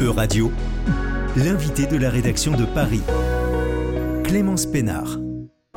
E-Radio, 0.00 0.50
l'invité 1.36 1.86
de 1.86 1.96
la 1.96 2.10
rédaction 2.10 2.50
de 2.50 2.64
Paris, 2.64 3.02
Clémence 4.24 4.66
Pénard. 4.66 5.20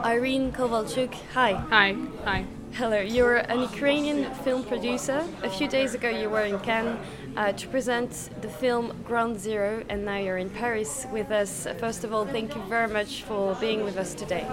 Irene 0.04 0.52
Kovalchuk, 0.52 1.14
hi. 1.36 1.54
Hi, 1.72 1.96
hi. 2.26 2.44
Hello, 2.74 3.00
you're 3.00 3.38
an 3.38 3.62
Ukrainian 3.62 4.26
film 4.44 4.64
producer. 4.64 5.24
A 5.44 5.50
few 5.50 5.68
days 5.68 5.94
ago, 5.94 6.10
you 6.10 6.32
were 6.32 6.46
in 6.46 6.60
Cannes 6.60 6.98
uh, 7.36 7.52
to 7.52 7.68
present 7.68 8.30
the 8.42 8.50
film 8.50 8.92
Ground 9.08 9.40
Zero, 9.40 9.84
and 9.88 10.04
now 10.04 10.18
you're 10.18 10.38
in 10.38 10.50
Paris 10.50 11.06
with 11.12 11.30
us. 11.30 11.68
First 11.80 12.04
of 12.04 12.12
all, 12.12 12.26
thank 12.26 12.56
you 12.56 12.62
very 12.64 12.92
much 12.92 13.22
for 13.22 13.56
being 13.62 13.84
with 13.84 13.98
us 13.98 14.16
today. 14.16 14.48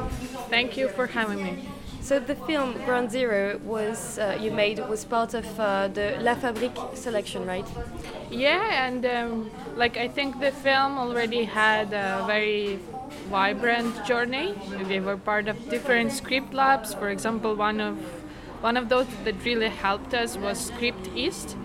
Thank 0.50 0.76
you 0.76 0.88
for 0.88 1.06
having 1.06 1.42
me. 1.42 1.68
So 2.04 2.18
the 2.18 2.34
film 2.34 2.74
Ground 2.84 3.10
Zero 3.10 3.58
was 3.64 4.18
uh, 4.18 4.36
you 4.38 4.50
made 4.50 4.78
was 4.90 5.06
part 5.06 5.32
of 5.32 5.46
uh, 5.58 5.88
the 5.88 6.18
La 6.20 6.34
Fabrique 6.34 6.76
selection, 6.92 7.46
right? 7.46 7.64
Yeah, 8.30 8.86
and 8.86 9.06
um, 9.06 9.50
like 9.74 9.96
I 9.96 10.08
think 10.08 10.38
the 10.38 10.52
film 10.52 10.98
already 10.98 11.44
had 11.44 11.94
a 11.94 12.22
very 12.26 12.78
vibrant 13.30 14.04
journey. 14.04 14.54
We 14.86 15.00
were 15.00 15.16
part 15.16 15.48
of 15.48 15.56
different 15.70 16.12
script 16.12 16.52
labs. 16.52 16.92
For 16.92 17.08
example, 17.08 17.54
one 17.54 17.80
of 17.80 17.96
one 18.60 18.76
of 18.76 18.90
those 18.90 19.06
that 19.24 19.42
really 19.42 19.70
helped 19.70 20.12
us 20.12 20.36
was 20.36 20.58
Script 20.58 21.08
East. 21.14 21.56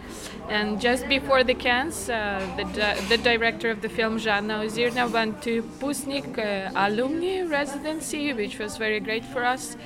And 0.47 0.79
just 0.79 1.07
before 1.07 1.43
the 1.43 1.53
Cannes, 1.53 2.09
uh, 2.09 2.41
the, 2.57 2.63
di- 2.63 2.99
the 3.07 3.17
director 3.17 3.69
of 3.69 3.81
the 3.81 3.89
film, 3.89 4.17
Zhanna 4.17 4.65
Ozirna, 4.65 5.11
went 5.11 5.41
to 5.43 5.63
Pusnik 5.79 6.39
uh, 6.39 6.71
alumni 6.75 7.43
residency, 7.43 8.33
which 8.33 8.57
was 8.57 8.77
very 8.77 8.99
great 8.99 9.23
for 9.23 9.45
us 9.45 9.77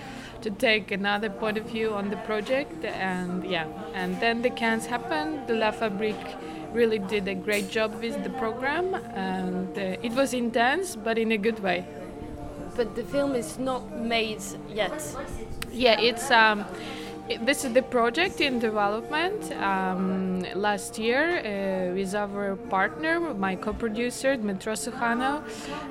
to 0.43 0.51
take 0.51 0.91
another 0.91 1.29
point 1.29 1.57
of 1.57 1.65
view 1.65 1.93
on 1.93 2.09
the 2.09 2.17
project. 2.17 2.85
And 2.85 3.43
yeah, 3.49 3.67
and 3.93 4.19
then 4.19 4.41
the 4.41 4.49
Cannes 4.49 4.85
happened. 4.85 5.47
The 5.47 5.55
La 5.55 5.71
Fabrique 5.71 6.35
really 6.73 6.99
did 6.99 7.27
a 7.27 7.35
great 7.35 7.69
job 7.69 7.99
with 8.01 8.23
the 8.23 8.29
program, 8.31 8.93
and 9.15 9.77
uh, 9.77 10.07
it 10.07 10.11
was 10.13 10.33
intense, 10.33 10.95
but 10.95 11.17
in 11.17 11.31
a 11.31 11.37
good 11.37 11.59
way. 11.59 11.85
But 12.75 12.95
the 12.95 13.03
film 13.03 13.35
is 13.35 13.59
not 13.59 13.83
made 13.99 14.43
yet. 14.69 15.01
Yeah, 15.71 15.99
it's. 15.99 16.29
Um, 16.29 16.65
this 17.41 17.63
is 17.63 17.73
the 17.73 17.81
project 17.81 18.41
in 18.41 18.59
development. 18.59 19.51
Um, 19.53 20.41
last 20.55 20.99
year, 20.99 21.39
uh, 21.39 21.93
with 21.93 22.13
our 22.15 22.55
partner, 22.69 23.19
my 23.19 23.55
co-producer 23.55 24.35
Dmitro 24.35 24.75
Sukhanov, 24.75 25.43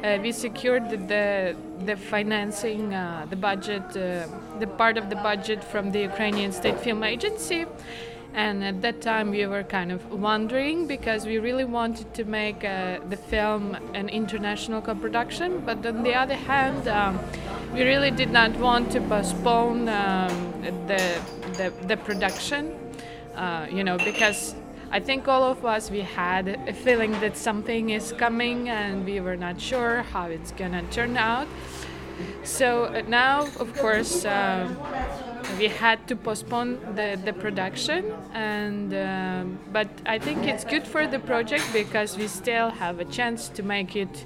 uh, 0.05 0.20
we 0.22 0.33
secured 0.33 0.91
the 0.91 0.97
the, 0.97 1.56
the 1.84 1.97
financing, 1.97 2.94
uh, 2.94 3.27
the 3.28 3.36
budget, 3.36 3.83
uh, 3.97 4.27
the 4.58 4.66
part 4.66 4.98
of 4.98 5.08
the 5.08 5.16
budget 5.16 5.64
from 5.64 5.91
the 5.91 6.00
Ukrainian 6.00 6.53
State 6.53 6.78
Film 6.80 7.03
Agency. 7.03 7.66
And 8.34 8.64
at 8.64 8.80
that 8.80 9.03
time, 9.03 9.30
we 9.30 9.47
were 9.47 9.62
kind 9.62 9.92
of 9.92 10.10
wondering 10.10 10.86
because 10.86 11.27
we 11.27 11.38
really 11.38 11.64
wanted 11.64 12.14
to 12.14 12.25
make 12.25 12.64
uh, 12.64 12.98
the 13.10 13.16
film 13.16 13.77
an 13.92 14.08
international 14.08 14.80
co-production. 14.80 15.62
But 15.66 15.84
on 15.84 16.03
the 16.03 16.14
other 16.14 16.36
hand, 16.36 16.88
um, 16.88 17.20
we 17.73 17.83
really 17.83 18.11
did 18.11 18.31
not 18.31 18.55
want 18.59 18.92
to 18.92 19.01
postpone 19.01 19.89
um, 19.89 20.62
the, 20.87 21.20
the 21.59 21.73
the 21.87 21.97
production. 21.97 22.78
Uh, 23.34 23.67
you 23.70 23.83
know, 23.83 23.97
because 23.97 24.55
I 24.91 25.01
think 25.01 25.27
all 25.27 25.42
of 25.42 25.65
us 25.65 25.91
we 25.91 26.00
had 26.00 26.48
a 26.48 26.73
feeling 26.73 27.12
that 27.20 27.37
something 27.37 27.91
is 27.91 28.12
coming, 28.12 28.69
and 28.69 29.06
we 29.06 29.20
were 29.20 29.37
not 29.37 29.61
sure 29.61 30.03
how 30.03 30.27
it's 30.27 30.53
gonna 30.53 30.83
turn 30.91 31.17
out. 31.17 31.48
So 32.45 32.84
uh, 32.84 33.03
now, 33.09 33.47
of 33.59 33.75
course, 33.78 34.25
uh, 34.25 34.69
we 35.58 35.68
had 35.68 36.06
to 36.08 36.16
postpone 36.16 36.78
the, 36.94 37.18
the 37.24 37.32
production, 37.32 38.12
and 38.32 38.94
um, 38.94 39.58
but 39.72 39.88
I 40.06 40.18
think 40.18 40.46
it's 40.46 40.64
good 40.64 40.86
for 40.86 41.06
the 41.06 41.18
project 41.18 41.64
because 41.72 42.16
we 42.16 42.28
still 42.28 42.70
have 42.70 43.00
a 43.00 43.04
chance 43.04 43.48
to 43.50 43.62
make 43.62 43.96
it, 43.96 44.24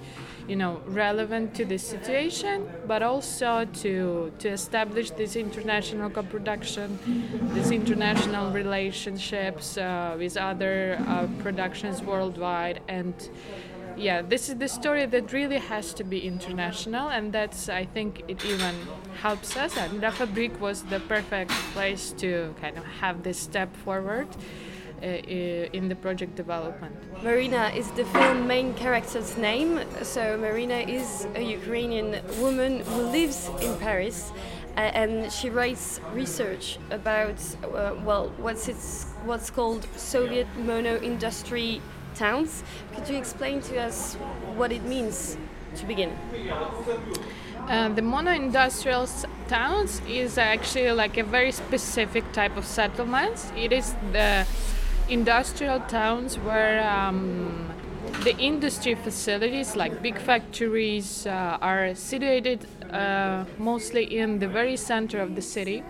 you 0.49 0.57
know, 0.57 0.81
relevant 0.87 1.55
to 1.57 1.65
the 1.65 1.79
situation, 1.79 2.69
but 2.87 3.03
also 3.03 3.67
to 3.83 4.33
to 4.39 4.49
establish 4.49 5.11
this 5.11 5.37
international 5.37 6.11
co-production, 6.11 6.99
these 7.55 7.71
international 7.71 8.51
relationships 8.53 9.79
uh, 9.79 10.17
with 10.19 10.37
other 10.37 10.99
uh, 11.07 11.27
productions 11.43 12.03
worldwide, 12.03 12.81
and 12.89 13.15
yeah, 13.97 14.23
this 14.23 14.49
is 14.49 14.57
the 14.57 14.69
story 14.69 15.07
that 15.07 15.33
really 15.33 15.59
has 15.59 15.95
to 15.95 16.05
be 16.05 16.27
international, 16.27 17.09
and 17.09 17.33
that's 17.33 17.69
I 17.69 17.85
think 17.85 18.23
it 18.29 18.45
even 18.45 18.75
helps 19.23 19.57
us. 19.57 19.77
And 19.77 20.01
La 20.01 20.11
Fabrique 20.11 20.61
was 20.61 20.83
the 20.83 21.01
perfect 21.01 21.51
place 21.73 22.13
to 22.19 22.55
kind 22.61 22.77
of 22.77 22.85
have 22.85 23.23
this 23.23 23.39
step 23.39 23.75
forward 23.77 24.29
uh, 25.03 25.07
in 25.07 25.89
the 25.89 25.95
project 25.95 26.37
development. 26.37 26.95
Marina 27.23 27.71
is 27.75 27.91
the 27.93 28.05
film 28.07 28.47
main 28.47 28.75
character's 28.75 29.37
name. 29.37 29.81
So 30.03 30.37
Marina 30.37 30.79
is 30.79 31.27
a 31.35 31.43
Ukrainian 31.43 32.21
woman 32.41 32.81
who 32.81 33.03
lives 33.03 33.51
in 33.63 33.77
Paris, 33.79 34.31
uh, 34.77 34.81
and 34.81 35.33
she 35.33 35.49
writes 35.49 36.01
research 36.13 36.79
about 36.91 37.39
uh, 37.65 37.95
well, 38.05 38.31
what's 38.39 38.69
it's 38.69 39.07
what's 39.25 39.51
called 39.51 39.87
Soviet 39.97 40.47
mono 40.59 41.01
industry 41.01 41.81
towns. 42.17 42.63
Could 42.95 43.09
you 43.09 43.17
explain 43.17 43.61
to 43.63 43.81
us 43.81 44.15
what 44.57 44.73
it 44.73 44.83
means 44.85 45.37
to 45.77 45.87
begin? 45.87 46.11
Uh, 47.69 47.89
the 47.89 48.03
mono-industrial 48.03 49.09
towns 49.49 50.01
is 50.09 50.39
actually 50.39 50.93
like 50.93 51.17
a 51.19 51.25
very 51.25 51.53
specific 51.53 52.25
type 52.33 52.57
of 52.57 52.65
settlements. 52.65 53.51
It 53.57 53.73
is 53.73 53.95
the 54.13 54.47
industrial 55.09 55.81
towns 55.81 56.39
where 56.39 56.89
um, 56.89 57.69
the 58.23 58.37
industry 58.39 58.95
facilities, 58.95 59.77
like 59.77 60.03
big 60.03 60.19
factories, 60.19 61.27
uh, 61.27 61.59
are 61.61 61.95
situated 61.95 62.67
uh, 62.93 63.45
mostly 63.59 64.05
in 64.19 64.39
the 64.39 64.49
very 64.49 64.77
center 64.77 65.21
of 65.21 65.35
the 65.35 65.43
city. 65.43 65.83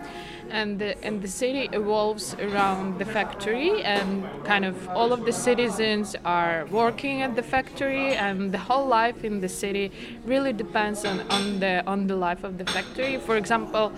And 0.48 0.78
the, 0.78 0.96
and 1.04 1.20
the 1.20 1.28
city 1.28 1.68
evolves 1.72 2.34
around 2.34 2.98
the 3.00 3.04
factory, 3.04 3.82
and 3.82 4.24
kind 4.44 4.64
of 4.64 4.88
all 4.90 5.12
of 5.12 5.24
the 5.24 5.32
citizens 5.32 6.14
are 6.24 6.66
working 6.70 7.22
at 7.22 7.34
the 7.34 7.42
factory, 7.42 8.14
and 8.14 8.52
the 8.52 8.58
whole 8.58 8.86
life 8.86 9.24
in 9.24 9.40
the 9.40 9.48
city 9.48 9.90
really 10.24 10.52
depends 10.52 11.04
on, 11.04 11.20
on 11.32 11.58
the 11.58 11.84
on 11.86 12.06
the 12.06 12.14
life 12.14 12.44
of 12.44 12.58
the 12.58 12.64
factory. 12.64 13.16
For 13.18 13.36
example, 13.36 13.90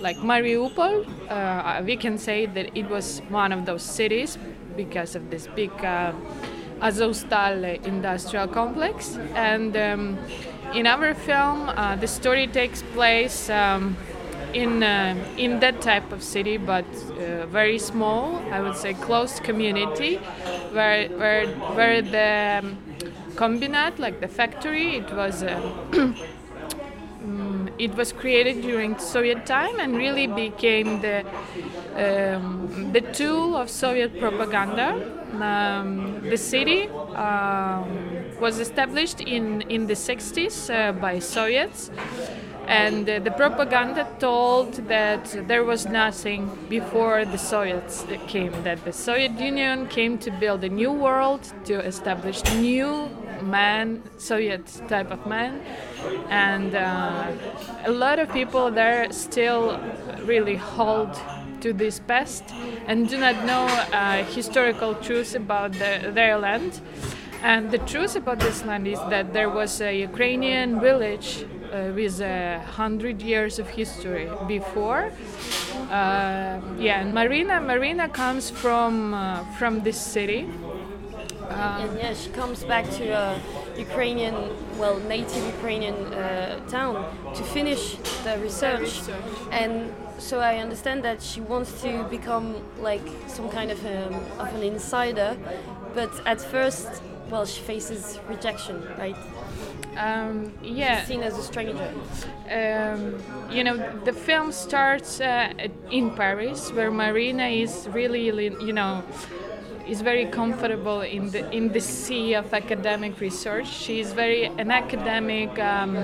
like 0.00 0.16
Mariupol, 0.16 1.06
uh, 1.30 1.82
we 1.84 1.96
can 1.96 2.18
say 2.18 2.46
that 2.46 2.76
it 2.76 2.90
was 2.90 3.22
one 3.28 3.52
of 3.52 3.64
those 3.64 3.82
cities 3.82 4.36
because 4.76 5.14
of 5.14 5.30
this 5.30 5.46
big 5.54 5.70
uh, 5.84 6.12
Azovstal 6.80 7.84
industrial 7.86 8.48
complex. 8.48 9.16
And 9.36 9.76
um, 9.76 10.18
in 10.74 10.86
our 10.86 11.14
film, 11.14 11.68
uh, 11.68 11.96
the 11.96 12.06
story 12.06 12.46
takes 12.46 12.82
place 12.94 13.50
um, 13.50 13.96
in 14.52 14.82
uh, 14.82 15.14
in 15.36 15.60
that 15.60 15.80
type 15.80 16.12
of 16.12 16.22
city, 16.22 16.56
but 16.56 16.84
uh, 17.18 17.46
very 17.46 17.78
small. 17.78 18.42
I 18.50 18.60
would 18.60 18.76
say 18.76 18.94
closed 18.94 19.42
community, 19.44 20.16
where 20.72 21.08
where 21.08 21.46
where 21.76 22.02
the 22.02 22.60
um, 22.62 22.78
combinat, 23.36 23.98
like 23.98 24.20
the 24.20 24.28
factory, 24.28 24.96
it 24.96 25.12
was. 25.12 25.42
Uh, 25.42 25.60
Mm, 27.24 27.70
it 27.78 27.94
was 27.94 28.12
created 28.12 28.62
during 28.62 28.98
Soviet 28.98 29.46
time 29.46 29.78
and 29.78 29.96
really 29.96 30.26
became 30.26 31.00
the 31.00 31.24
um, 31.96 32.90
the 32.92 33.00
tool 33.00 33.56
of 33.56 33.70
Soviet 33.70 34.18
propaganda. 34.18 34.88
Um, 35.40 36.20
the 36.28 36.36
city 36.36 36.88
um, 37.14 38.11
was 38.42 38.58
established 38.58 39.20
in 39.20 39.62
in 39.70 39.86
the 39.86 39.94
60s 39.94 40.56
uh, 40.68 40.92
by 41.00 41.20
Soviets, 41.20 41.90
and 42.66 43.08
uh, 43.08 43.20
the 43.20 43.30
propaganda 43.30 44.04
told 44.18 44.74
that 44.88 45.24
there 45.46 45.64
was 45.64 45.86
nothing 45.86 46.42
before 46.68 47.24
the 47.24 47.38
Soviets 47.38 48.04
came. 48.26 48.52
That 48.64 48.78
the 48.84 48.92
Soviet 48.92 49.34
Union 49.38 49.86
came 49.86 50.18
to 50.18 50.30
build 50.42 50.64
a 50.64 50.68
new 50.68 50.92
world, 51.06 51.42
to 51.70 51.74
establish 51.92 52.42
new 52.56 53.08
man, 53.42 54.02
Soviet 54.18 54.66
type 54.88 55.10
of 55.12 55.24
man, 55.24 55.52
and 56.28 56.74
uh, 56.74 57.30
a 57.86 57.92
lot 57.92 58.18
of 58.18 58.26
people 58.32 58.72
there 58.72 59.12
still 59.12 59.78
really 60.24 60.56
hold 60.56 61.12
to 61.60 61.72
this 61.72 62.00
past 62.00 62.44
and 62.88 63.08
do 63.08 63.16
not 63.18 63.36
know 63.44 63.66
uh, 63.92 64.24
historical 64.34 64.94
truths 64.96 65.34
about 65.34 65.72
the, 65.74 66.10
their 66.12 66.36
land. 66.36 66.80
And 67.42 67.70
the 67.70 67.78
truth 67.78 68.14
about 68.14 68.38
this 68.38 68.64
land 68.64 68.86
is 68.86 69.00
that 69.10 69.32
there 69.32 69.50
was 69.50 69.80
a 69.80 69.92
Ukrainian 69.92 70.80
village 70.80 71.44
uh, 71.72 71.90
with 71.94 72.20
a 72.20 72.60
hundred 72.60 73.20
years 73.20 73.58
of 73.58 73.68
history 73.68 74.30
before. 74.46 75.10
Uh, 75.90 76.60
yeah, 76.78 77.00
and 77.00 77.12
Marina, 77.12 77.60
Marina 77.60 78.08
comes 78.08 78.50
from 78.50 79.14
uh, 79.14 79.44
from 79.58 79.80
this 79.82 80.00
city. 80.00 80.48
and 81.50 81.98
yeah, 81.98 82.14
she 82.14 82.30
comes 82.30 82.64
back 82.64 82.86
to 82.98 83.04
a 83.24 83.26
Ukrainian, 83.86 84.36
well, 84.80 84.96
native 85.14 85.44
Ukrainian 85.56 85.98
uh, 86.14 86.60
town 86.76 86.94
to 87.36 87.42
finish 87.56 87.82
the 88.24 88.34
research. 88.46 88.90
And 89.60 89.92
so 90.18 90.34
I 90.38 90.54
understand 90.64 91.02
that 91.08 91.20
she 91.20 91.40
wants 91.52 91.70
to 91.82 91.90
become 92.16 92.46
like 92.88 93.06
some 93.26 93.48
kind 93.56 93.70
of, 93.74 93.80
um, 93.84 94.14
of 94.42 94.48
an 94.54 94.62
insider 94.62 95.36
but 95.94 96.10
at 96.26 96.40
first, 96.40 96.88
well, 97.32 97.46
she 97.46 97.62
faces 97.62 98.20
rejection, 98.28 98.86
right? 98.98 99.16
Um, 99.96 100.52
yeah. 100.62 100.98
She's 100.98 101.08
seen 101.08 101.22
as 101.22 101.38
a 101.38 101.42
stranger. 101.42 101.90
Um, 102.50 103.00
you 103.50 103.64
know, 103.64 103.76
the 104.04 104.12
film 104.12 104.52
starts 104.52 105.20
uh, 105.20 105.52
in 105.90 106.10
Paris, 106.10 106.70
where 106.72 106.90
Marina 106.90 107.46
is 107.46 107.88
really, 107.90 108.26
you 108.66 108.74
know, 108.74 109.02
is 109.88 110.02
very 110.02 110.26
comfortable 110.26 111.00
in 111.00 111.30
the 111.30 111.50
in 111.50 111.72
the 111.72 111.80
sea 111.80 112.34
of 112.34 112.52
academic 112.52 113.18
research. 113.20 113.68
She 113.68 114.00
is 114.00 114.12
very 114.12 114.44
an 114.44 114.70
academic 114.70 115.58
um, 115.58 115.96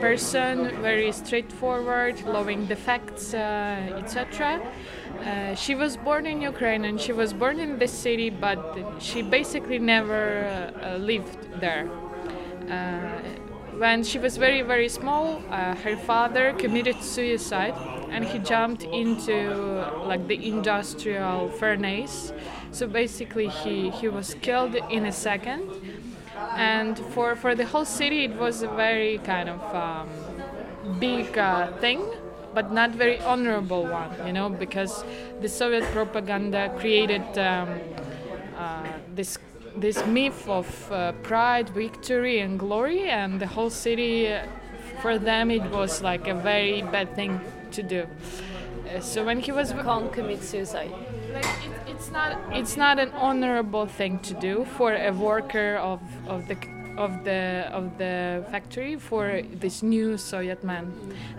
person, 0.00 0.56
very 0.82 1.10
straightforward, 1.12 2.22
loving 2.26 2.66
the 2.66 2.76
facts, 2.76 3.32
uh, 3.32 4.00
etc. 4.00 4.60
Uh, 5.24 5.54
she 5.54 5.74
was 5.74 5.96
born 5.96 6.26
in 6.26 6.42
Ukraine 6.42 6.84
and 6.84 7.00
she 7.00 7.12
was 7.12 7.32
born 7.32 7.58
in 7.58 7.78
this 7.78 7.92
city, 7.92 8.28
but 8.28 8.58
she 8.98 9.22
basically 9.22 9.78
never 9.78 10.44
uh, 10.82 10.96
lived 10.96 11.60
there. 11.60 11.88
Uh, 12.68 13.20
when 13.78 14.04
she 14.04 14.18
was 14.18 14.36
very 14.36 14.60
very 14.60 14.88
small, 14.88 15.42
uh, 15.50 15.74
her 15.76 15.96
father 15.96 16.52
committed 16.52 17.02
suicide 17.02 17.74
and 18.10 18.24
he 18.24 18.38
jumped 18.38 18.84
into 18.84 19.36
like 20.06 20.28
the 20.28 20.38
industrial 20.46 21.48
furnace. 21.48 22.32
So 22.70 22.86
basically, 22.86 23.48
he 23.48 23.90
he 23.90 24.08
was 24.08 24.34
killed 24.42 24.74
in 24.90 25.06
a 25.06 25.12
second. 25.12 25.62
And 26.56 26.98
for 27.14 27.34
for 27.34 27.54
the 27.54 27.64
whole 27.64 27.86
city, 27.86 28.24
it 28.24 28.36
was 28.36 28.62
a 28.62 28.68
very 28.68 29.18
kind 29.18 29.48
of 29.48 29.62
um, 29.74 30.08
big 31.00 31.38
uh, 31.38 31.72
thing 31.78 32.02
but 32.54 32.72
not 32.72 32.90
very 32.90 33.20
honorable 33.20 33.84
one, 33.84 34.10
you 34.26 34.32
know, 34.32 34.48
because 34.48 35.04
the 35.40 35.48
Soviet 35.48 35.84
propaganda 35.92 36.72
created 36.78 37.26
um, 37.38 37.68
uh, 38.56 38.86
this 39.14 39.38
this 39.76 40.06
myth 40.06 40.48
of 40.48 40.92
uh, 40.92 41.12
pride, 41.24 41.68
victory, 41.70 42.38
and 42.38 42.58
glory, 42.58 43.08
and 43.08 43.40
the 43.40 43.46
whole 43.46 43.70
city, 43.70 44.32
uh, 44.32 44.46
for 45.02 45.18
them, 45.18 45.50
it 45.50 45.68
was 45.72 46.00
like 46.00 46.28
a 46.28 46.34
very 46.34 46.82
bad 46.82 47.14
thing 47.16 47.40
to 47.72 47.82
do. 47.82 48.06
Uh, 48.88 49.00
so 49.00 49.24
when 49.24 49.40
he 49.40 49.50
was 49.50 49.72
can't 49.72 50.12
commit 50.12 50.42
suicide. 50.42 50.92
Like 51.32 51.44
it, 51.44 51.72
it's 51.88 52.10
not 52.10 52.38
it's 52.52 52.76
not 52.76 52.98
an 53.00 53.10
honorable 53.12 53.86
thing 53.86 54.20
to 54.20 54.34
do 54.34 54.64
for 54.76 54.94
a 54.94 55.10
worker 55.10 55.76
of, 55.76 56.00
of 56.28 56.46
the 56.46 56.56
of 56.96 57.24
the 57.24 57.68
of 57.72 57.98
the 57.98 58.44
factory 58.50 58.96
for 58.96 59.42
this 59.60 59.82
new 59.82 60.16
Soviet 60.16 60.62
man. 60.64 60.92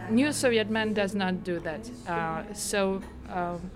New 0.10 0.32
Soviet 0.32 0.70
man 0.70 0.94
does 0.94 1.16
not 1.16 1.44
do 1.44 1.60
that. 1.60 1.90
Uh, 2.08 2.44
so. 2.54 3.02
Um, 3.30 3.72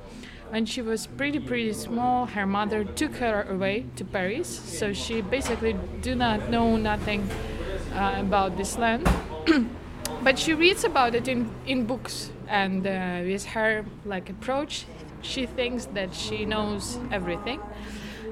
when 0.49 0.65
she 0.65 0.81
was 0.81 1.05
pretty 1.05 1.39
pretty 1.39 1.73
small 1.73 2.25
her 2.25 2.45
mother 2.45 2.83
took 2.83 3.15
her 3.17 3.43
away 3.43 3.85
to 3.95 4.03
paris 4.03 4.47
so 4.49 4.91
she 4.93 5.21
basically 5.21 5.75
do 6.01 6.15
not 6.15 6.49
know 6.49 6.75
nothing 6.75 7.29
uh, 7.93 8.15
about 8.17 8.57
this 8.57 8.77
land 8.77 9.07
but 10.23 10.39
she 10.39 10.53
reads 10.53 10.83
about 10.83 11.13
it 11.13 11.27
in, 11.27 11.51
in 11.67 11.85
books 11.85 12.31
and 12.47 12.85
uh, 12.87 13.21
with 13.23 13.45
her 13.45 13.85
like 14.05 14.29
approach 14.29 14.85
she 15.21 15.45
thinks 15.45 15.85
that 15.85 16.13
she 16.13 16.45
knows 16.45 16.97
everything 17.11 17.59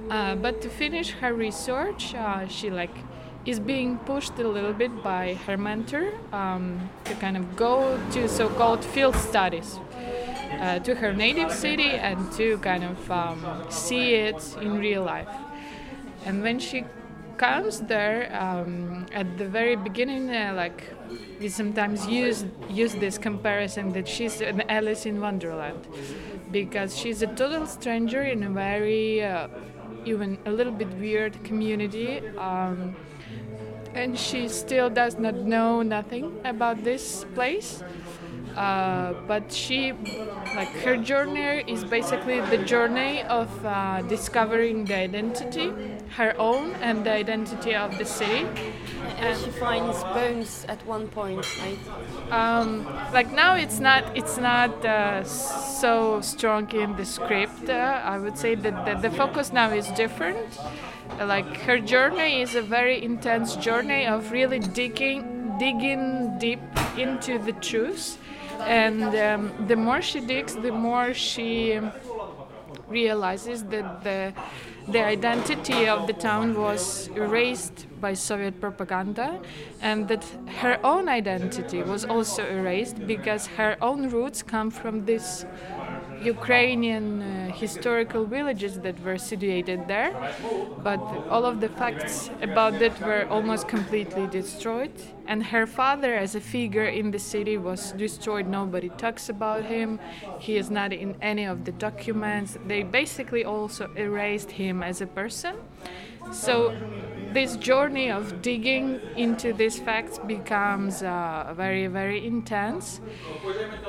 uh, 0.10 0.36
but 0.36 0.62
to 0.62 0.70
finish 0.70 1.12
her 1.12 1.34
research 1.34 2.16
uh, 2.16 2.48
she 2.48 2.72
like 2.72 2.96
is 3.48 3.60
being 3.60 3.98
pushed 4.00 4.38
a 4.40 4.48
little 4.48 4.74
bit 4.74 4.92
by 5.02 5.36
her 5.46 5.58
mentor 5.58 6.12
um, 6.34 6.90
to 7.06 7.14
kind 7.16 7.38
of 7.38 7.56
go 7.56 7.98
to 8.12 8.28
so-called 8.28 8.84
field 8.84 9.16
studies 9.16 9.80
uh, 10.60 10.80
to 10.80 10.94
her 10.94 11.14
native 11.14 11.52
city 11.52 11.92
and 11.92 12.20
to 12.34 12.58
kind 12.58 12.84
of 12.84 13.12
um, 13.12 13.40
see 13.70 14.16
it 14.16 14.58
in 14.62 14.78
real 14.78 15.04
life. 15.04 15.30
And 16.26 16.44
when 16.44 16.60
she 16.60 16.84
comes 17.38 17.80
there, 17.82 18.36
um, 18.36 19.06
at 19.14 19.38
the 19.38 19.46
very 19.46 19.78
beginning, 19.78 20.30
uh, 20.30 20.54
like 20.56 20.84
we 21.40 21.48
sometimes 21.48 22.06
use 22.06 22.44
use 22.70 22.94
this 22.96 23.18
comparison 23.18 23.94
that 23.94 24.08
she's 24.08 24.42
an 24.42 24.62
Alice 24.68 25.06
in 25.06 25.22
Wonderland, 25.22 25.88
because 26.52 26.98
she's 26.98 27.22
a 27.22 27.28
total 27.28 27.66
stranger 27.66 28.24
in 28.24 28.44
a 28.44 28.50
very 28.50 29.24
uh, 29.24 29.48
even 30.04 30.38
a 30.46 30.52
little 30.52 30.74
bit 30.74 30.90
weird 31.00 31.42
community. 31.44 32.20
Um, 32.38 32.96
and 33.98 34.18
she 34.18 34.48
still 34.48 34.90
does 34.90 35.18
not 35.18 35.36
know 35.36 35.82
nothing 35.82 36.40
about 36.46 36.84
this 36.84 37.26
place 37.36 37.84
uh, 38.56 39.14
but 39.28 39.52
she, 39.54 39.94
like 40.56 40.70
her 40.82 40.98
journey 40.98 41.64
is 41.68 41.84
basically 41.84 42.40
the 42.42 42.58
journey 42.58 43.22
of 43.24 43.50
uh, 43.64 44.02
discovering 44.04 44.84
the 44.86 44.96
identity, 44.96 45.72
her 46.16 46.36
own, 46.40 46.74
and 46.82 47.06
the 47.06 47.12
identity 47.12 47.76
of 47.76 47.96
the 48.00 48.06
city. 48.06 48.48
And 49.18 49.38
she 49.40 49.52
finds 49.52 50.04
bones 50.06 50.66
at 50.68 50.84
one 50.88 51.08
point, 51.08 51.46
right? 51.60 52.32
Um, 52.32 52.86
like 53.14 53.32
now, 53.32 53.56
it's 53.56 53.80
not 53.80 54.04
it's 54.18 54.38
not 54.38 54.84
uh, 54.84 55.24
so 55.24 56.22
strong 56.22 56.70
in 56.72 56.96
the 56.96 57.06
script. 57.06 57.70
Uh, 57.70 58.02
I 58.04 58.18
would 58.18 58.38
say 58.40 58.56
that 58.56 58.86
the, 58.86 59.10
the 59.10 59.16
focus 59.16 59.54
now 59.54 59.70
is 59.70 59.88
different. 59.92 60.58
Like 61.19 61.58
her 61.62 61.80
journey 61.80 62.42
is 62.42 62.56
a 62.56 62.62
very 62.62 63.04
intense 63.04 63.56
journey 63.56 64.06
of 64.06 64.31
really 64.31 64.60
digging 64.60 65.56
digging 65.58 66.38
deep 66.40 66.60
into 66.98 67.40
the 67.40 67.54
truth 67.54 68.18
and 68.62 69.16
um, 69.16 69.68
the 69.68 69.75
more 69.75 70.02
she 70.02 70.19
digs, 70.19 70.56
the 70.56 70.72
more 70.72 71.14
she 71.14 71.80
realizes 72.88 73.64
that 73.66 74.04
the 74.04 74.34
the 74.90 75.04
identity 75.04 75.86
of 75.86 76.08
the 76.08 76.14
town 76.14 76.58
was 76.58 77.10
erased 77.10 77.86
by 78.00 78.13
Soviet 78.13 78.62
propaganda, 78.62 79.38
and 79.81 80.08
that 80.08 80.24
her 80.62 80.80
own 80.81 81.10
identity 81.10 81.84
was 81.84 82.06
also 82.06 82.46
erased 82.48 83.06
because 83.06 83.48
her 83.48 83.75
own 83.81 84.10
roots 84.10 84.42
come 84.42 84.72
from 84.72 85.04
this 85.04 85.46
Ukrainian 86.22 87.22
uh, 87.22 87.52
historical 87.54 88.25
villages 88.25 88.80
that 88.80 89.00
were 89.04 89.18
situated 89.18 89.88
there, 89.88 90.12
but 90.84 91.00
all 91.30 91.46
of 91.46 91.60
the 91.60 91.69
facts 91.69 92.30
about 92.42 92.80
that 92.80 93.00
were 93.02 93.28
almost 93.30 93.68
completely 93.68 94.28
destroyed. 94.28 94.92
And 95.28 95.44
her 95.44 95.68
father, 95.68 96.16
as 96.16 96.36
a 96.36 96.40
figure 96.40 96.86
in 96.86 97.12
the 97.12 97.19
city, 97.19 97.58
was 97.58 97.92
destroyed. 97.92 98.48
Nobody 98.48 98.90
talks 98.90 99.30
about 99.30 99.66
him. 99.66 100.00
He 100.40 100.58
is 100.58 100.69
not 100.69 100.94
in 100.94 101.16
any 101.22 101.46
of 101.46 101.66
the 101.66 101.72
documents. 101.74 102.58
They 102.66 102.84
basically 102.84 103.44
also 103.44 103.90
erased 103.96 104.52
him 104.52 104.84
as 104.84 105.02
a 105.02 105.08
person. 105.08 105.56
So 106.31 106.74
this 107.38 107.56
journey 107.57 108.10
of 108.10 108.41
digging 108.41 109.00
into 109.15 109.53
these 109.53 109.77
facts 109.77 110.17
becomes 110.17 111.03
uh, 111.03 111.53
very, 111.56 111.86
very 111.86 112.25
intense. 112.25 113.00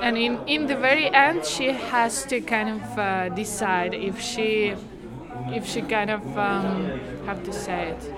And 0.03 0.19
in, 0.19 0.47
in 0.47 0.67
the 0.67 0.77
very 0.77 1.09
end, 1.15 1.47
she 1.47 1.69
has 1.73 2.27
to 2.27 2.43
kind 2.43 2.69
of 2.69 2.99
uh, 2.99 3.31
decide 3.31 3.95
if 3.95 4.21
she, 4.21 4.75
if 5.47 5.67
she 5.67 5.81
kind 5.81 6.11
of, 6.11 6.23
um, 6.37 7.01
how 7.25 7.37
to 7.37 7.51
say 7.51 7.93
it, 7.93 8.13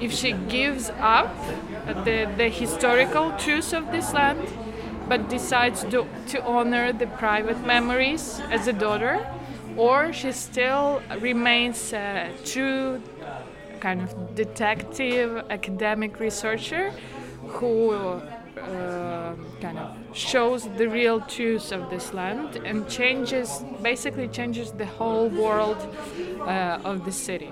if 0.00 0.14
she 0.14 0.32
gives 0.32 0.88
up 0.98 1.36
the, 2.06 2.32
the 2.38 2.48
historical 2.48 3.32
truth 3.32 3.74
of 3.74 3.92
this 3.92 4.14
land, 4.14 4.48
but 5.10 5.28
decides 5.28 5.84
to, 5.84 6.06
to 6.28 6.42
honor 6.44 6.90
the 6.90 7.06
private 7.06 7.66
memories 7.66 8.40
as 8.50 8.66
a 8.66 8.72
daughter, 8.72 9.26
or 9.76 10.10
she 10.10 10.32
still 10.32 11.02
remains 11.20 11.92
uh, 11.92 12.30
true 12.46 13.02
kind 13.78 14.00
of 14.02 14.34
detective 14.34 15.44
academic 15.50 16.20
researcher 16.20 16.90
who 17.46 17.92
uh, 17.92 19.34
kind 19.60 19.78
of 19.78 19.96
shows 20.12 20.68
the 20.76 20.88
real 20.88 21.20
truth 21.20 21.72
of 21.72 21.88
this 21.90 22.12
land 22.12 22.56
and 22.64 22.88
changes 22.88 23.64
basically 23.82 24.28
changes 24.28 24.72
the 24.72 24.86
whole 24.86 25.28
world 25.28 25.78
uh, 26.40 26.78
of 26.84 27.04
the 27.04 27.12
city 27.12 27.50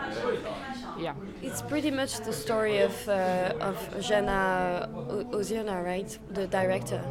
yeah 0.98 1.14
it's 1.42 1.62
pretty 1.62 1.90
much 1.90 2.18
the 2.20 2.32
story 2.32 2.78
of 2.78 3.08
uh, 3.08 3.52
of 3.60 3.76
Zhanna 3.98 4.88
Ozirna 5.30 5.84
right 5.84 6.18
the 6.30 6.46
director 6.46 7.02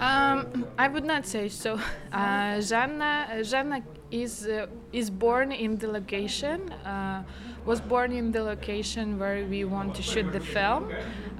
um, 0.00 0.66
I 0.76 0.88
would 0.88 1.04
not 1.04 1.26
say 1.26 1.48
so. 1.48 1.78
Uh, 2.12 2.58
Zhanna, 2.60 3.40
Zhanna 3.40 3.82
is 4.10 4.46
uh, 4.46 4.66
is 4.92 5.10
born 5.10 5.50
in 5.50 5.76
the 5.76 5.88
location. 5.88 6.70
Uh, 6.84 7.24
was 7.64 7.80
born 7.80 8.12
in 8.12 8.32
the 8.32 8.42
location 8.42 9.18
where 9.18 9.44
we 9.46 9.64
want 9.64 9.94
to 9.94 10.02
shoot 10.02 10.32
the 10.32 10.40
film. 10.40 10.92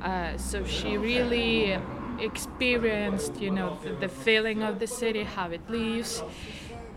Uh, 0.02 0.36
so 0.36 0.64
she 0.64 0.96
really 0.96 1.78
experienced, 2.18 3.40
you 3.40 3.50
know, 3.50 3.78
the, 3.82 3.92
the, 3.92 4.08
feeling 4.08 4.62
of 4.62 4.78
the 4.78 4.86
city, 4.86 5.24
how 5.24 5.50
it 5.50 5.68
lives. 5.68 6.22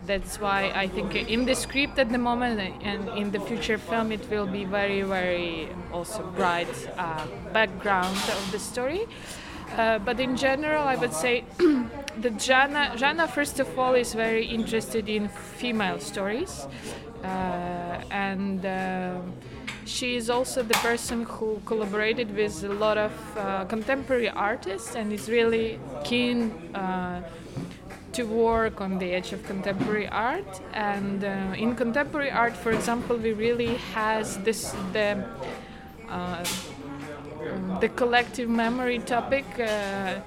That's 0.06 0.40
why 0.40 0.72
I 0.74 0.88
think 0.88 1.14
in 1.14 1.44
the 1.44 1.54
script 1.54 1.98
at 1.98 2.10
the 2.10 2.18
moment 2.18 2.60
and 2.82 3.08
in 3.10 3.30
the 3.30 3.40
future 3.40 3.76
film 3.76 4.12
it 4.12 4.30
will 4.30 4.46
be 4.46 4.64
very, 4.64 5.02
very 5.02 5.68
also 5.92 6.22
bright 6.34 6.68
uh, 6.96 7.26
background 7.52 8.16
of 8.16 8.48
the 8.52 8.58
story. 8.58 9.06
Uh, 9.76 9.98
but 9.98 10.18
in 10.18 10.36
general, 10.36 10.82
I 10.86 10.96
would 10.96 11.12
say 11.12 11.44
that 11.58 12.34
Zhanna, 12.38 12.96
Zhanna, 12.96 13.28
first 13.28 13.60
of 13.60 13.78
all, 13.78 13.94
is 13.94 14.14
very 14.14 14.44
interested 14.44 15.08
in 15.08 15.28
female 15.28 16.00
stories. 16.00 16.66
Uh, 17.22 17.26
and 18.10 18.64
uh, 18.64 19.20
she 19.84 20.16
is 20.16 20.30
also 20.30 20.62
the 20.62 20.74
person 20.74 21.24
who 21.24 21.60
collaborated 21.64 22.34
with 22.34 22.62
a 22.64 22.68
lot 22.68 22.98
of 22.98 23.12
uh, 23.36 23.64
contemporary 23.64 24.28
artists 24.28 24.94
and 24.94 25.12
is 25.12 25.28
really 25.28 25.78
keen 26.04 26.50
uh, 26.74 27.22
to 28.12 28.24
work 28.24 28.80
on 28.80 28.98
the 28.98 29.12
edge 29.12 29.32
of 29.32 29.44
contemporary 29.44 30.08
art. 30.08 30.60
And 30.72 31.24
uh, 31.24 31.54
in 31.56 31.74
contemporary 31.74 32.30
art, 32.30 32.56
for 32.56 32.72
example, 32.72 33.16
we 33.16 33.32
really 33.32 33.76
has 33.94 34.38
this 34.38 34.74
the 34.92 35.24
the 37.80 37.88
collective 37.88 38.48
memory 38.48 38.98
topic 38.98 39.44
uh, 39.58 39.62
uh, 39.62 40.20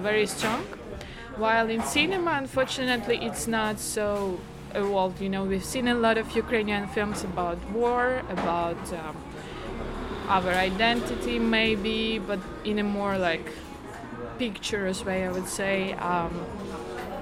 very 0.00 0.26
strong. 0.26 0.62
While 1.36 1.68
in 1.68 1.82
cinema, 1.82 2.32
unfortunately, 2.32 3.18
it's 3.22 3.46
not 3.46 3.78
so 3.78 4.40
evolved. 4.74 5.20
You 5.20 5.28
know, 5.28 5.44
we've 5.44 5.64
seen 5.64 5.88
a 5.88 5.94
lot 5.94 6.18
of 6.18 6.34
Ukrainian 6.34 6.88
films 6.88 7.24
about 7.24 7.58
war, 7.70 8.22
about 8.30 8.80
um, 8.92 9.16
our 10.28 10.50
identity, 10.50 11.38
maybe, 11.38 12.18
but 12.18 12.40
in 12.64 12.78
a 12.78 12.84
more 12.84 13.16
like 13.18 13.46
pictures 14.38 15.04
way, 15.04 15.26
I 15.26 15.30
would 15.30 15.48
say. 15.48 15.92
Um, 15.94 16.46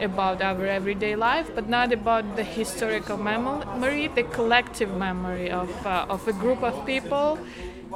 about 0.00 0.42
our 0.42 0.66
everyday 0.66 1.16
life, 1.16 1.50
but 1.54 1.70
not 1.70 1.90
about 1.90 2.36
the 2.36 2.44
historical 2.44 3.16
memory, 3.16 4.08
the 4.08 4.24
collective 4.24 4.94
memory 4.94 5.50
of, 5.50 5.70
uh, 5.86 6.04
of 6.10 6.28
a 6.28 6.34
group 6.34 6.62
of 6.62 6.84
people 6.84 7.38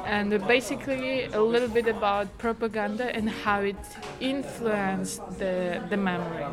and 0.04 0.46
basically 0.46 1.24
a 1.32 1.40
little 1.40 1.68
bit 1.68 1.86
about 1.88 2.38
propaganda 2.38 3.14
and 3.14 3.28
how 3.28 3.60
it 3.60 3.76
influenced 4.20 5.22
the, 5.38 5.80
the 5.88 5.96
memory. 5.96 6.46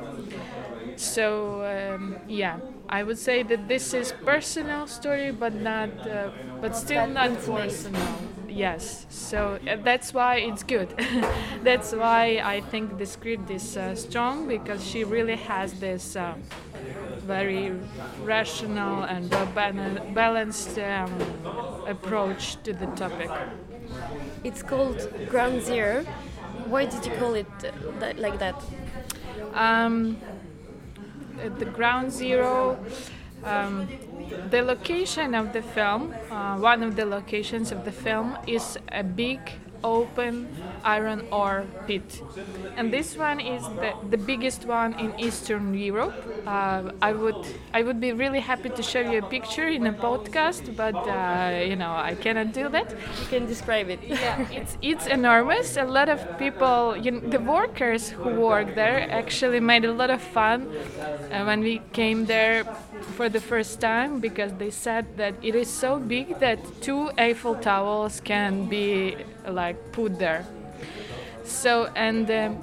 So 0.96 1.64
um, 1.66 2.18
yeah, 2.28 2.60
I 2.90 3.04
would 3.04 3.18
say 3.18 3.44
that 3.44 3.68
this 3.68 3.94
is 3.94 4.12
personal 4.26 4.88
story, 4.88 5.32
but 5.32 5.54
not, 5.54 5.90
uh, 6.08 6.30
but 6.62 6.76
still 6.76 7.08
not 7.08 7.32
personal. 7.46 8.24
Yes, 8.50 9.06
so 9.10 9.60
uh, 9.68 9.76
that's 9.84 10.14
why 10.14 10.38
it's 10.38 10.64
good. 10.64 10.94
that's 11.64 11.92
why 11.92 12.42
I 12.44 12.62
think 12.62 12.98
the 12.98 13.06
script 13.06 13.50
is 13.52 13.78
uh, 13.78 13.94
strong 13.96 14.48
because 14.48 14.84
she 14.84 15.04
really 15.04 15.36
has 15.36 15.74
this 15.80 16.16
uh, 16.16 16.36
very 17.26 17.74
rational 18.24 19.04
and 19.04 19.30
balanced 20.14 20.78
um, 20.80 21.12
approach 21.88 22.62
to 22.64 22.74
the 22.74 22.86
topic. 22.88 23.32
It's 24.44 24.62
called 24.62 25.10
Ground 25.30 25.62
Zero. 25.62 26.04
Why 26.68 26.86
did 26.86 27.06
you 27.06 27.14
call 27.14 27.34
it 27.34 27.48
that, 28.00 28.20
like 28.20 28.40
that? 28.40 28.62
Um, 29.54 30.18
the 31.58 31.66
Ground 31.66 32.12
Zero. 32.12 32.78
Um, 33.44 33.88
the 34.50 34.62
location 34.62 35.34
of 35.36 35.54
the 35.54 35.62
film, 35.62 36.14
uh, 36.32 36.58
one 36.58 36.84
of 36.84 36.96
the 36.96 37.06
locations 37.06 37.72
of 37.72 37.86
the 37.86 37.92
film, 37.92 38.38
is 38.46 38.78
a 38.92 39.04
big 39.04 39.40
open 39.84 40.48
iron 40.84 41.26
ore 41.32 41.66
pit. 41.88 42.22
And 42.76 42.92
this 42.94 43.18
one 43.18 43.40
is 43.40 43.64
the, 43.64 43.94
the 44.10 44.18
biggest 44.18 44.66
one 44.66 44.94
in 45.00 45.14
Eastern 45.20 45.74
Europe. 45.74 46.16
Uh, 46.46 46.92
I 47.02 47.14
would 47.14 47.46
I 47.74 47.82
would 47.84 48.00
be 48.00 48.12
really 48.14 48.40
happy 48.40 48.70
to 48.70 48.84
show 48.84 49.02
you 49.02 49.20
a 49.20 49.22
picture 49.22 49.68
in 49.68 49.88
a 49.88 49.94
podcast, 49.94 50.76
but 50.76 50.96
uh, 50.96 51.64
you 51.66 51.76
know 51.76 51.92
I 51.92 52.16
cannot 52.16 52.54
do 52.54 52.70
that. 52.70 52.92
You 52.92 53.26
can 53.28 53.46
describe 53.46 53.90
it. 53.90 54.00
yeah, 54.08 54.46
it's 54.52 54.78
it's 54.82 55.08
enormous. 55.08 55.78
A 55.78 55.84
lot 55.86 56.10
of 56.10 56.20
people, 56.38 56.96
you 56.98 57.12
know, 57.12 57.20
the 57.20 57.40
workers 57.40 58.10
who 58.10 58.30
work 58.30 58.76
there, 58.76 59.10
actually 59.12 59.60
made 59.60 59.86
a 59.86 59.94
lot 59.94 60.10
of 60.10 60.22
fun 60.22 60.68
uh, 61.32 61.44
when 61.46 61.62
we 61.62 61.82
came 61.94 62.26
there 62.26 62.64
for 63.16 63.30
the 63.30 63.40
first 63.42 63.80
time 63.80 64.20
because 64.20 64.54
they 64.54 64.70
said 64.70 65.06
that 65.18 65.34
it 65.42 65.56
is 65.56 65.70
so 65.70 66.00
big 66.00 66.40
that 66.40 66.60
two 66.82 67.10
Eiffel 67.18 67.56
Towers 67.56 68.20
can 68.22 68.66
be 68.68 69.16
like 69.52 69.92
put 69.92 70.20
there. 70.20 70.46
So, 71.44 71.90
and 71.96 72.30
um, 72.30 72.58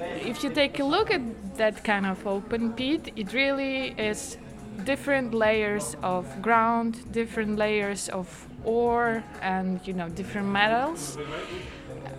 if 0.00 0.42
you 0.42 0.50
take 0.50 0.80
a 0.80 0.84
look 0.84 1.10
at 1.10 1.20
that 1.56 1.84
kind 1.84 2.06
of 2.06 2.26
open 2.26 2.72
pit, 2.72 3.12
it 3.14 3.32
really 3.32 3.88
is 3.98 4.38
different 4.84 5.34
layers 5.34 5.96
of 6.02 6.26
ground, 6.40 7.12
different 7.12 7.56
layers 7.58 8.08
of 8.08 8.46
ore, 8.64 9.22
and 9.42 9.80
you 9.86 9.92
know, 9.92 10.08
different 10.08 10.48
metals. 10.48 11.18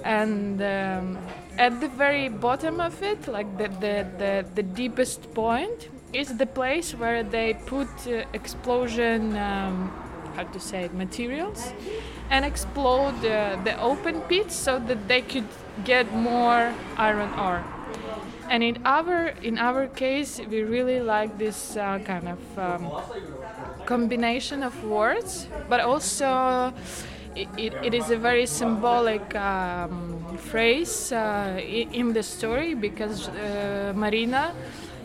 And 0.03 0.61
um, 0.61 1.17
at 1.57 1.79
the 1.79 1.87
very 1.87 2.29
bottom 2.29 2.79
of 2.79 3.01
it, 3.01 3.27
like 3.27 3.57
the, 3.57 3.69
the, 3.69 4.07
the, 4.17 4.45
the 4.55 4.63
deepest 4.63 5.33
point, 5.33 5.89
is 6.13 6.37
the 6.37 6.45
place 6.45 6.93
where 6.93 7.23
they 7.23 7.55
put 7.65 7.87
uh, 8.07 8.23
explosion, 8.33 9.35
um, 9.37 9.91
how 10.35 10.43
to 10.43 10.59
say, 10.59 10.83
it, 10.83 10.93
materials 10.93 11.73
and 12.29 12.45
explode 12.45 13.17
uh, 13.25 13.57
the 13.63 13.79
open 13.79 14.21
pits 14.21 14.55
so 14.55 14.79
that 14.79 15.07
they 15.07 15.21
could 15.21 15.47
get 15.83 16.11
more 16.13 16.73
iron 16.97 17.31
ore. 17.39 17.63
And 18.49 18.63
in 18.63 18.81
our 18.85 19.27
in 19.41 19.57
our 19.57 19.87
case, 19.87 20.41
we 20.49 20.61
really 20.61 20.99
like 20.99 21.37
this 21.37 21.77
uh, 21.77 21.99
kind 22.05 22.27
of 22.27 22.59
um, 22.59 22.91
combination 23.85 24.63
of 24.63 24.83
words, 24.83 25.47
but 25.69 25.79
also 25.79 26.73
it, 27.35 27.47
it, 27.57 27.73
it 27.83 27.93
is 27.93 28.11
a 28.11 28.17
very 28.17 28.45
symbolic 28.45 29.35
um, 29.35 30.37
phrase 30.37 31.11
uh, 31.11 31.59
in 31.63 32.13
the 32.13 32.21
story 32.21 32.73
because 32.75 33.27
uh, 33.29 33.93
Marina 33.95 34.53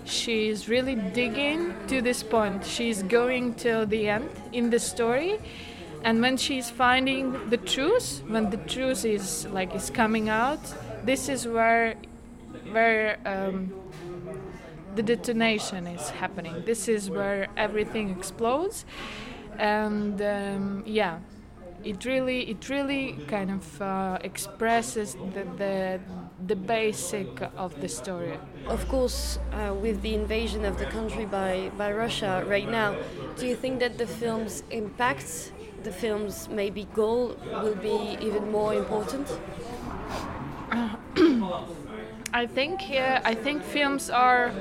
she 0.09 0.49
is 0.49 0.69
really 0.69 0.95
digging 0.95 1.75
to 1.88 2.00
this 2.00 2.23
point. 2.23 2.65
She's 2.65 3.03
going 3.03 3.55
till 3.55 3.87
the 3.87 4.09
end 4.09 4.31
in 4.53 4.71
the 4.71 4.79
story, 4.79 5.38
and 6.03 6.21
when 6.21 6.37
she's 6.37 6.71
finding 6.71 7.50
the 7.50 7.57
truth 7.57 8.23
when 8.29 8.50
the 8.50 8.57
truth 8.57 9.05
is 9.05 9.47
like 9.47 9.75
is 9.75 9.91
coming 9.91 10.29
out 10.29 10.61
this 11.05 11.29
is 11.29 11.47
where 11.47 11.95
where 12.71 13.19
um, 13.25 13.73
the 14.95 15.03
detonation 15.03 15.87
is 15.87 16.11
happening. 16.11 16.62
This 16.67 16.88
is 16.88 17.09
where 17.09 17.49
everything 17.57 18.11
explodes. 18.11 18.85
And 19.59 20.21
um, 20.21 20.83
yeah 20.87 21.19
it 21.85 22.04
really 22.04 22.50
it 22.50 22.68
really 22.68 23.16
kind 23.28 23.50
of 23.50 23.82
uh, 23.82 24.18
expresses 24.23 25.16
the, 25.35 25.44
the 25.56 26.00
the 26.47 26.56
basic 26.56 27.28
of 27.56 27.80
the 27.80 27.88
story. 27.88 28.38
Of 28.66 28.87
course, 28.88 29.38
uh, 29.52 29.75
with 29.75 30.02
the 30.02 30.14
invasion 30.14 30.64
of 30.64 30.78
the 30.78 30.87
country 30.87 31.25
by 31.25 31.70
by 31.76 31.92
Russia 31.92 32.44
right 32.47 32.68
now, 32.68 32.97
do 33.37 33.47
you 33.47 33.54
think 33.56 33.80
that 33.80 33.99
the 33.99 34.06
film's 34.06 34.62
impact 34.70 35.52
the 35.85 35.92
film's 35.92 36.49
maybe 36.49 36.88
goal 36.94 37.37
will 37.62 37.76
be 37.76 38.18
even 38.20 38.50
more 38.50 38.75
important? 38.75 39.28
I 42.32 42.47
think 42.47 42.82
uh, 42.90 43.20
I 43.25 43.35
think 43.35 43.62
films 43.62 44.11
are 44.11 44.52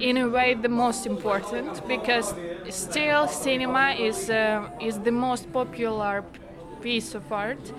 in 0.00 0.16
a 0.16 0.28
way 0.28 0.54
the 0.54 0.68
most 0.68 1.06
important 1.06 1.86
because 1.86 2.34
still 2.70 3.28
cinema 3.28 3.94
is 3.98 4.30
uh, 4.30 4.68
is 4.80 4.98
the 5.00 5.12
most 5.12 5.52
popular 5.52 6.24
piece 6.80 7.14
of 7.14 7.32
art 7.32 7.72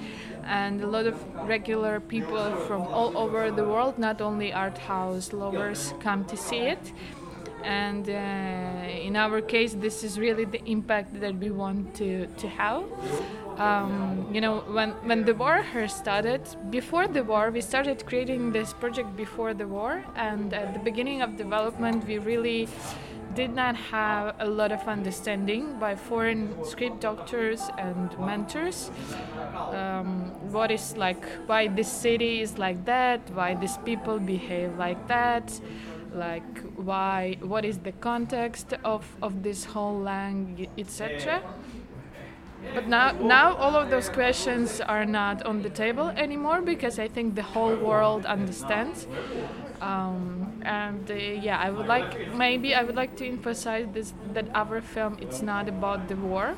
and 0.46 0.82
a 0.82 0.88
lot 0.88 1.06
of 1.06 1.16
regular 1.48 2.00
people 2.00 2.56
from 2.68 2.82
all 2.82 3.18
over 3.18 3.52
the 3.52 3.66
world 3.66 3.98
not 3.98 4.22
only 4.22 4.54
art 4.54 4.78
house 4.78 5.34
lovers 5.34 5.94
come 6.00 6.24
to 6.26 6.38
see 6.38 6.60
it. 6.74 6.94
And 7.64 8.10
uh, 8.10 8.14
in 9.08 9.18
our 9.18 9.42
case 9.42 9.74
this 9.74 10.04
is 10.04 10.18
really 10.18 10.46
the 10.46 10.64
impact 10.66 11.20
that 11.20 11.36
we 11.36 11.50
want 11.52 11.94
to, 11.96 12.28
to 12.28 12.48
have 12.48 12.84
um, 13.58 14.28
you 14.32 14.42
know 14.42 14.60
when, 14.68 14.92
when 15.10 15.26
the 15.26 15.34
war 15.34 15.64
started 15.88 16.42
before 16.70 17.08
the 17.08 17.24
war 17.24 17.50
we 17.50 17.62
started 17.62 18.06
creating 18.06 18.52
this 18.52 18.74
project 18.74 19.16
before 19.16 19.54
the 19.54 19.68
war 19.68 20.04
and 20.16 20.54
at 20.54 20.74
the 20.74 20.80
beginning 20.80 21.22
of 21.22 21.38
development 21.38 22.06
we 22.08 22.18
really 22.18 22.68
did 23.34 23.54
not 23.54 23.76
have 23.76 24.36
a 24.40 24.48
lot 24.48 24.72
of 24.72 24.82
understanding 24.88 25.78
by 25.80 25.96
foreign 25.96 26.42
script 26.64 27.02
doctors 27.02 27.62
and 27.78 28.18
mentors. 28.18 28.90
Um, 29.54 30.32
what 30.52 30.72
is 30.72 30.98
like 30.98 31.24
why 31.46 31.68
this 31.68 31.92
city 31.92 32.42
is 32.42 32.58
like 32.58 32.86
that 32.86 33.20
why 33.32 33.54
these 33.54 33.78
people 33.90 34.18
behave 34.20 34.78
like 34.78 35.08
that 35.08 35.60
like 36.14 36.52
why 36.76 37.38
what 37.42 37.64
is 37.66 37.78
the 37.80 37.92
context 37.92 38.74
of, 38.84 39.06
of 39.22 39.44
this 39.44 39.66
whole 39.66 40.00
language 40.00 40.70
etc 40.78 41.44
but 42.74 42.88
now 42.88 43.12
now 43.12 43.56
all 43.56 43.76
of 43.76 43.90
those 43.90 44.10
questions 44.10 44.82
are 44.82 45.06
not 45.06 45.44
on 45.44 45.62
the 45.62 45.70
table 45.70 46.10
anymore 46.10 46.62
because 46.62 47.00
i 47.00 47.08
think 47.08 47.36
the 47.36 47.44
whole 47.44 47.76
world 47.76 48.26
understands. 48.26 49.08
Um, 49.82 50.62
and 50.66 51.10
uh, 51.10 51.14
yeah 51.14 51.60
i 51.60 51.70
would 51.70 51.86
like 51.86 52.34
maybe 52.34 52.74
i 52.74 52.82
would 52.84 52.96
like 52.96 53.16
to 53.18 53.28
emphasize 53.28 53.86
this 53.94 54.14
that 54.34 54.48
our 54.56 54.82
film 54.82 55.18
it's 55.22 55.42
not 55.42 55.70
about 55.70 56.08
the 56.08 56.16
war 56.16 56.56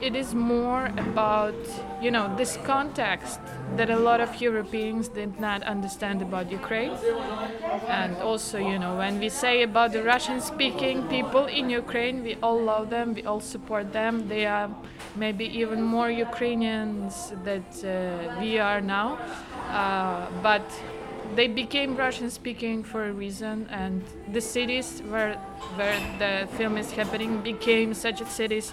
it 0.00 0.14
is 0.14 0.34
more 0.34 0.86
about 0.98 1.54
you 2.02 2.10
know 2.10 2.34
this 2.36 2.58
context 2.64 3.40
that 3.76 3.90
a 3.90 3.96
lot 3.96 4.20
of 4.20 4.40
Europeans 4.40 5.08
did 5.08 5.40
not 5.40 5.62
understand 5.62 6.20
about 6.22 6.50
Ukraine, 6.50 6.92
and 7.88 8.16
also 8.18 8.58
you 8.58 8.78
know 8.78 8.96
when 8.96 9.18
we 9.18 9.28
say 9.28 9.62
about 9.62 9.92
the 9.92 10.02
Russian-speaking 10.02 11.08
people 11.08 11.46
in 11.46 11.70
Ukraine, 11.70 12.22
we 12.22 12.36
all 12.42 12.60
love 12.62 12.90
them, 12.90 13.14
we 13.14 13.22
all 13.24 13.40
support 13.40 13.92
them. 13.92 14.28
They 14.28 14.46
are 14.46 14.68
maybe 15.16 15.46
even 15.46 15.82
more 15.82 16.10
Ukrainians 16.10 17.32
that 17.44 17.68
uh, 17.84 18.38
we 18.40 18.58
are 18.58 18.80
now, 18.80 19.18
uh, 19.70 20.26
but 20.42 20.66
they 21.34 21.48
became 21.48 21.96
Russian 21.96 22.30
speaking 22.30 22.84
for 22.84 23.08
a 23.08 23.12
reason, 23.12 23.66
and 23.70 24.02
the 24.32 24.40
cities 24.40 25.02
where 25.10 25.34
where 25.76 25.98
the 26.18 26.46
film 26.56 26.76
is 26.76 26.92
happening 26.92 27.40
became 27.40 27.94
such 27.94 28.22
cities 28.26 28.72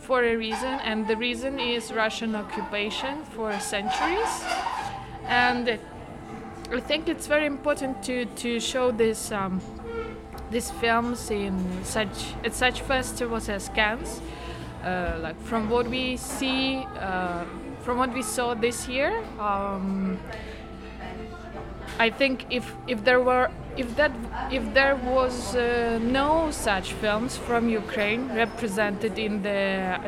for 0.00 0.24
a 0.24 0.34
reason, 0.36 0.80
and 0.80 1.06
the 1.06 1.16
reason 1.16 1.60
is 1.60 1.92
Russian 1.92 2.34
occupation 2.34 3.22
for 3.24 3.58
centuries. 3.60 4.44
And 5.26 5.78
I 6.72 6.80
think 6.80 7.08
it's 7.08 7.26
very 7.26 7.46
important 7.46 8.02
to, 8.04 8.24
to 8.24 8.60
show 8.60 8.90
this 8.90 9.30
um, 9.32 9.60
these 10.50 10.70
films 10.72 11.30
in 11.30 11.54
such 11.84 12.34
at 12.44 12.54
such 12.54 12.80
festivals 12.80 13.48
as 13.48 13.68
Cannes. 13.68 14.20
Uh, 14.82 15.18
like 15.20 15.40
from 15.42 15.68
what 15.68 15.86
we 15.86 16.16
see, 16.16 16.86
uh, 16.98 17.44
from 17.82 17.98
what 17.98 18.12
we 18.14 18.22
saw 18.22 18.54
this 18.54 18.88
year. 18.88 19.22
Um, 19.38 20.18
I 22.00 22.08
think 22.08 22.46
if 22.48 22.64
if 22.88 23.04
there 23.04 23.20
were 23.20 23.50
if 23.76 23.94
that 23.96 24.12
if 24.50 24.64
there 24.72 24.96
was 24.96 25.54
uh, 25.54 25.98
no 26.00 26.50
such 26.50 26.94
films 26.94 27.36
from 27.36 27.68
Ukraine 27.68 28.22
represented 28.34 29.18
in 29.18 29.42
the 29.42 29.60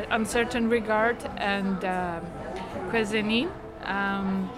Un 0.09 0.25
Certain 0.25 0.69
Regard 0.69 1.17
and 1.37 1.85
uh, 1.85 2.19
um, 3.85 4.49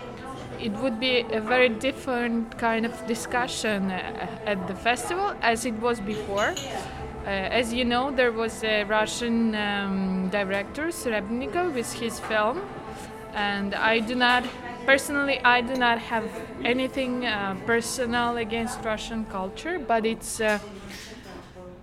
it 0.60 0.72
would 0.82 0.98
be 1.00 1.26
a 1.40 1.42
very 1.42 1.70
different 1.70 2.58
kind 2.58 2.86
of 2.86 2.94
discussion 3.06 3.92
uh, 3.92 4.52
at 4.52 4.68
the 4.70 4.76
festival 4.76 5.34
as 5.42 5.66
it 5.66 5.76
was 5.82 6.00
before. 6.00 6.54
Uh, 7.26 7.60
as 7.60 7.74
you 7.74 7.84
know, 7.84 8.12
there 8.12 8.32
was 8.32 8.64
a 8.64 8.84
Russian 8.84 9.56
um, 9.56 10.30
director, 10.30 10.86
Serebrennikov, 10.88 11.74
with 11.74 11.92
his 11.94 12.20
film, 12.20 12.62
and 13.34 13.74
I 13.74 14.00
do 14.00 14.16
not 14.16 14.44
personally 14.86 15.40
i 15.44 15.62
do 15.62 15.76
not 15.76 15.98
have 15.98 16.30
anything 16.64 17.26
uh, 17.26 17.56
personal 17.66 18.38
against 18.38 18.84
russian 18.84 19.26
culture 19.26 19.80
but 19.80 20.06
it's 20.06 20.40
uh, 20.40 20.60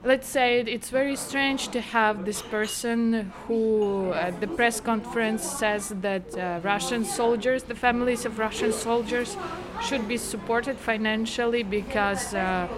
let's 0.04 0.28
say 0.28 0.61
it's 0.61 0.90
very 0.90 1.16
strange 1.16 1.68
to 1.68 1.80
have 1.80 2.25
this 2.25 2.42
person 2.42 3.32
who 3.47 4.12
at 4.12 4.40
the 4.40 4.47
press 4.47 4.80
conference 4.80 5.42
says 5.42 5.90
that 6.00 6.37
uh, 6.37 6.61
russian 6.62 7.04
soldiers 7.04 7.62
the 7.64 7.75
families 7.75 8.25
of 8.25 8.38
russian 8.38 8.73
soldiers 8.73 9.37
should 9.82 10.06
be 10.09 10.16
supported 10.16 10.76
financially 10.76 11.62
because 11.62 12.35
uh, 12.35 12.68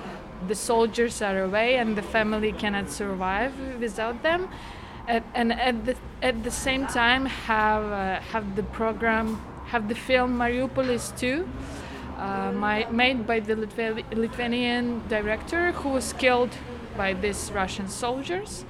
the 0.48 0.54
soldiers 0.54 1.22
are 1.22 1.42
away 1.42 1.76
and 1.76 1.96
the 1.96 2.02
family 2.02 2.52
cannot 2.52 2.90
survive 2.90 3.52
without 3.80 4.22
them. 4.22 4.48
And, 5.06 5.24
and 5.34 5.52
at 5.52 5.84
the 5.84 5.96
at 6.22 6.42
the 6.44 6.50
same 6.50 6.86
time 6.86 7.26
have 7.26 7.84
uh, 7.84 8.20
have 8.32 8.56
the 8.56 8.62
program 8.62 9.38
have 9.74 9.88
the 9.88 9.94
film 9.96 10.38
Mariupolis 10.38 11.10
2, 11.18 11.48
uh, 12.16 12.52
my, 12.52 12.86
made 12.92 13.26
by 13.26 13.40
the 13.40 13.56
Litva- 13.56 14.04
Lithuanian 14.14 15.02
director 15.08 15.72
who 15.72 15.88
was 15.88 16.12
killed 16.12 16.50
by 16.96 17.12
these 17.12 17.50
Russian 17.50 17.88
soldiers. 17.88 18.64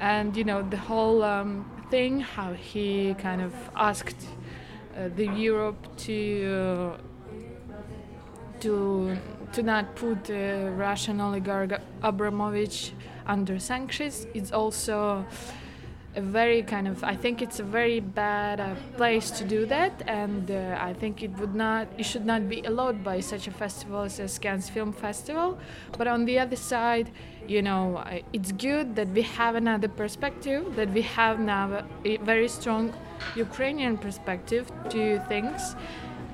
And 0.00 0.34
you 0.34 0.44
know, 0.44 0.62
the 0.62 0.78
whole 0.78 1.22
um, 1.22 1.70
thing, 1.90 2.20
how 2.20 2.54
he 2.54 3.14
kind 3.18 3.42
of 3.42 3.52
asked 3.76 4.22
uh, 4.96 5.10
the 5.14 5.26
Europe 5.26 5.80
to. 6.08 6.94
to 8.60 9.16
to 9.52 9.62
not 9.64 9.96
put 9.96 10.30
uh, 10.30 10.70
Russian 10.86 11.20
oligarch 11.20 11.72
Abramovich 12.02 12.92
under 13.26 13.58
sanctions. 13.58 14.26
It's 14.32 14.52
also 14.52 15.26
a 16.16 16.20
very 16.20 16.62
kind 16.62 16.88
of 16.88 17.04
I 17.04 17.14
think 17.14 17.40
it's 17.40 17.60
a 17.60 17.62
very 17.62 18.00
bad 18.00 18.60
uh, 18.60 18.74
place 18.96 19.30
to 19.32 19.44
do 19.44 19.64
that, 19.66 20.02
and 20.06 20.50
uh, 20.50 20.76
I 20.80 20.92
think 20.92 21.22
it 21.22 21.30
would 21.38 21.54
not 21.54 21.86
it 21.98 22.04
should 22.04 22.26
not 22.26 22.48
be 22.48 22.60
allowed 22.62 23.04
by 23.04 23.20
such 23.20 23.46
a 23.46 23.50
festival 23.50 24.02
as 24.02 24.38
Cannes 24.38 24.68
Film 24.68 24.92
Festival. 24.92 25.58
But 25.96 26.08
on 26.08 26.24
the 26.24 26.38
other 26.38 26.56
side, 26.56 27.10
you 27.46 27.62
know, 27.62 28.02
it's 28.32 28.52
good 28.52 28.96
that 28.96 29.08
we 29.08 29.22
have 29.22 29.54
another 29.54 29.88
perspective, 29.88 30.74
that 30.76 30.90
we 30.90 31.02
have 31.02 31.38
now 31.38 31.84
a 32.04 32.16
very 32.18 32.48
strong 32.48 32.92
Ukrainian 33.36 33.96
perspective 33.96 34.70
to 34.90 35.20
things, 35.28 35.76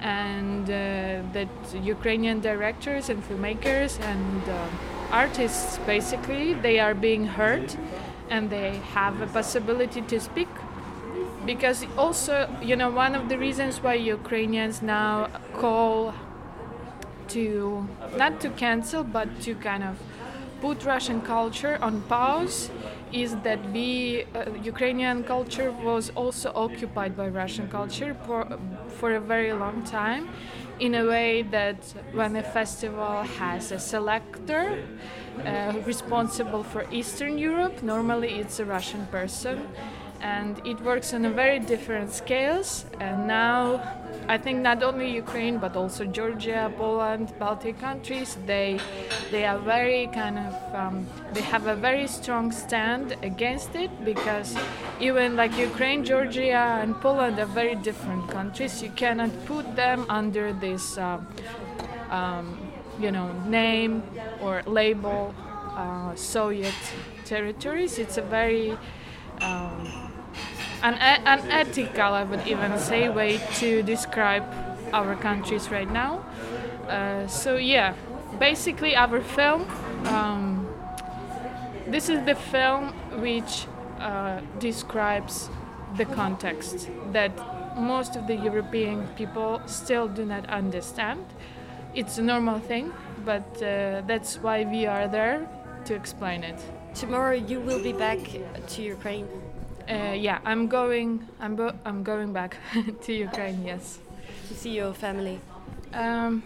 and 0.00 0.64
uh, 0.64 1.22
that 1.32 1.48
Ukrainian 1.82 2.40
directors 2.40 3.10
and 3.10 3.22
filmmakers 3.22 4.00
and 4.00 4.42
uh, 4.48 4.68
artists 5.10 5.78
basically 5.86 6.54
they 6.54 6.80
are 6.80 6.94
being 6.94 7.26
heard 7.26 7.76
and 8.30 8.50
they 8.50 8.76
have 8.94 9.20
a 9.20 9.26
possibility 9.26 10.02
to 10.02 10.20
speak. 10.20 10.48
Because 11.44 11.86
also 11.96 12.48
you 12.60 12.74
know 12.74 12.90
one 12.90 13.14
of 13.14 13.28
the 13.28 13.38
reasons 13.38 13.80
why 13.82 13.94
ukrainians 13.94 14.82
now 14.82 15.28
call 15.54 16.12
to 17.28 17.86
not 18.16 18.40
to 18.40 18.50
cancel 18.50 19.04
but 19.04 19.28
to 19.40 19.54
kind 19.54 19.84
of 19.84 19.96
put 20.60 20.84
russian 20.84 21.20
culture 21.20 21.78
on 21.80 22.02
pause 22.02 22.70
is 23.12 23.36
that 23.44 23.60
we 23.72 24.24
uh, 24.34 24.50
ukrainian 24.62 25.22
culture 25.22 25.70
was 25.70 26.10
also 26.14 26.50
occupied 26.54 27.16
by 27.16 27.28
russian 27.28 27.68
culture 27.68 28.14
for, 28.26 28.58
for 28.88 29.14
a 29.14 29.20
very 29.20 29.52
long 29.52 29.82
time 29.84 30.28
in 30.78 30.94
a 30.94 31.04
way 31.04 31.42
that 31.42 31.76
when 32.12 32.36
a 32.36 32.42
festival 32.42 33.22
has 33.22 33.72
a 33.72 33.78
selector 33.78 34.78
uh, 35.44 35.72
responsible 35.84 36.62
for 36.62 36.84
Eastern 36.90 37.38
Europe, 37.38 37.82
normally 37.82 38.34
it's 38.40 38.58
a 38.58 38.64
Russian 38.64 39.06
person, 39.06 39.68
and 40.20 40.60
it 40.66 40.80
works 40.80 41.12
on 41.14 41.24
a 41.24 41.30
very 41.30 41.58
different 41.58 42.12
scales. 42.12 42.84
And 43.00 43.26
now, 43.26 43.80
I 44.28 44.38
think 44.38 44.60
not 44.60 44.82
only 44.82 45.10
Ukraine 45.10 45.58
but 45.58 45.76
also 45.76 46.04
Georgia, 46.04 46.72
Poland, 46.76 47.32
Baltic 47.38 47.78
countries, 47.78 48.36
they 48.46 48.80
they 49.30 49.44
are 49.44 49.58
very 49.58 50.08
kind 50.08 50.38
of 50.38 50.54
um, 50.74 51.06
they 51.32 51.42
have 51.42 51.66
a 51.66 51.76
very 51.76 52.06
strong 52.06 52.50
stand 52.52 53.16
against 53.22 53.74
it 53.74 53.90
because 54.04 54.56
even 55.00 55.36
like 55.36 55.56
Ukraine, 55.56 56.04
Georgia, 56.04 56.80
and 56.82 57.00
Poland 57.00 57.38
are 57.38 57.46
very 57.62 57.76
different 57.76 58.28
countries. 58.28 58.82
You 58.82 58.90
cannot 58.90 59.32
put 59.44 59.76
them 59.76 60.06
under 60.08 60.52
this. 60.52 60.98
Uh, 60.98 61.20
um, 62.10 62.72
you 62.98 63.10
know, 63.10 63.32
name 63.46 64.02
or 64.40 64.62
label 64.66 65.34
uh, 65.76 66.14
Soviet 66.14 66.74
territories. 67.24 67.98
It's 67.98 68.16
a 68.16 68.22
very 68.22 68.78
um, 69.40 70.05
unethical, 70.94 72.12
I 72.14 72.24
would 72.24 72.46
even 72.46 72.78
say, 72.78 73.08
way 73.08 73.40
to 73.54 73.82
describe 73.82 74.44
our 74.92 75.16
countries 75.16 75.70
right 75.70 75.90
now. 75.90 76.24
Uh, 76.88 77.26
so 77.26 77.56
yeah, 77.56 77.94
basically 78.38 78.94
our 78.94 79.20
film. 79.20 79.68
Um, 80.06 80.68
this 81.86 82.08
is 82.08 82.24
the 82.24 82.34
film 82.34 82.92
which 83.20 83.66
uh, 83.98 84.40
describes 84.58 85.48
the 85.96 86.04
context 86.04 86.88
that 87.12 87.32
most 87.76 88.16
of 88.16 88.26
the 88.26 88.34
European 88.34 89.06
people 89.16 89.60
still 89.66 90.08
do 90.08 90.24
not 90.24 90.46
understand. 90.46 91.24
It's 91.94 92.18
a 92.18 92.22
normal 92.22 92.58
thing, 92.58 92.92
but 93.24 93.62
uh, 93.62 94.02
that's 94.06 94.38
why 94.38 94.64
we 94.64 94.86
are 94.86 95.08
there 95.08 95.48
to 95.84 95.94
explain 95.94 96.44
it. 96.44 96.58
Tomorrow 96.94 97.34
you 97.34 97.60
will 97.60 97.82
be 97.82 97.92
back 97.92 98.18
to 98.68 98.82
Ukraine. 98.82 99.28
Uh, 99.88 100.12
yeah, 100.18 100.38
I'm 100.44 100.66
going. 100.66 101.26
I'm 101.40 101.54
bo- 101.56 101.74
I'm 101.84 102.02
going 102.02 102.32
back 102.32 102.56
to 103.02 103.12
Ukraine. 103.12 103.64
Yes. 103.64 103.98
To 104.48 104.54
see 104.54 104.74
your 104.76 104.92
family. 104.92 105.38
Um, 105.94 106.42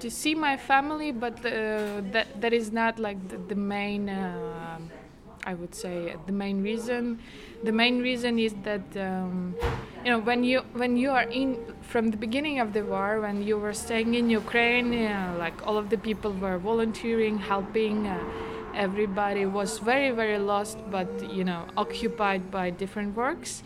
to 0.00 0.10
see 0.10 0.34
my 0.34 0.56
family, 0.56 1.12
but 1.12 1.36
uh, 1.44 2.00
that 2.12 2.40
that 2.40 2.52
is 2.52 2.72
not 2.72 2.98
like 2.98 3.18
the, 3.28 3.36
the 3.36 3.54
main. 3.54 4.08
Uh, 4.08 4.78
I 5.44 5.54
would 5.54 5.74
say 5.74 6.14
the 6.26 6.32
main 6.32 6.62
reason. 6.62 7.18
The 7.64 7.72
main 7.72 8.00
reason 8.00 8.38
is 8.38 8.54
that 8.64 8.84
um, 8.96 9.54
you 10.04 10.10
know 10.10 10.18
when 10.20 10.44
you 10.44 10.60
when 10.72 10.96
you 10.96 11.10
are 11.10 11.28
in 11.28 11.58
from 11.82 12.10
the 12.10 12.16
beginning 12.16 12.58
of 12.60 12.72
the 12.72 12.82
war 12.84 13.20
when 13.20 13.42
you 13.42 13.58
were 13.58 13.74
staying 13.74 14.14
in 14.14 14.30
Ukraine, 14.30 14.92
know, 14.92 15.36
like 15.38 15.66
all 15.66 15.76
of 15.76 15.90
the 15.90 15.98
people 15.98 16.32
were 16.32 16.58
volunteering, 16.58 17.36
helping. 17.38 18.06
Uh, 18.06 18.18
everybody 18.74 19.46
was 19.46 19.78
very 19.78 20.10
very 20.10 20.38
lost 20.38 20.78
but 20.90 21.08
you 21.32 21.44
know 21.44 21.66
occupied 21.76 22.50
by 22.50 22.70
different 22.70 23.16
works 23.16 23.62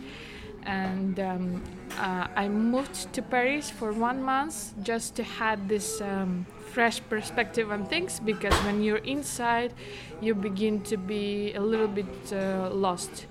and 0.63 1.19
um, 1.19 1.63
uh, 1.99 2.27
i 2.35 2.47
moved 2.47 3.13
to 3.13 3.21
paris 3.21 3.69
for 3.69 3.91
one 3.91 4.21
month 4.21 4.73
just 4.81 5.15
to 5.15 5.23
have 5.23 5.67
this 5.67 6.01
um, 6.01 6.45
fresh 6.71 7.01
perspective 7.09 7.71
on 7.71 7.85
things 7.85 8.19
because 8.19 8.53
when 8.65 8.81
you're 8.83 9.05
inside 9.05 9.73
you 10.21 10.33
begin 10.33 10.81
to 10.81 10.97
be 10.97 11.53
a 11.53 11.61
little 11.61 11.87
bit 11.87 12.33
uh, 12.33 12.69
lost 12.71 13.27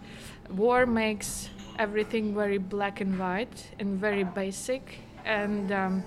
war 0.50 0.86
makes 0.86 1.50
everything 1.78 2.34
very 2.34 2.58
black 2.58 3.00
and 3.00 3.18
white 3.18 3.70
and 3.78 3.98
very 3.98 4.24
basic. 4.24 4.98
And 5.24 5.72
um, 5.72 6.04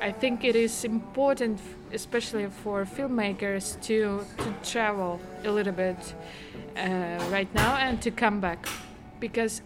I 0.00 0.12
think 0.12 0.44
it 0.44 0.56
is 0.56 0.84
important, 0.84 1.60
especially 1.92 2.46
for 2.46 2.84
filmmakers, 2.84 3.80
to, 3.82 4.24
to 4.38 4.54
travel 4.70 5.20
a 5.44 5.50
little 5.50 5.72
bit 5.72 6.14
uh, 6.76 7.24
right 7.30 7.52
now 7.54 7.76
and 7.76 8.02
to 8.02 8.10
come 8.10 8.40
back. 8.40 8.66
Because 9.20 9.62